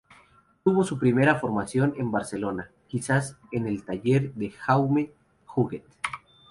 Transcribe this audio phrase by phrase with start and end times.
[0.63, 5.11] Tuvo su primera formación en Barcelona, quizás en el taller de Jaume
[5.55, 5.83] Huguet.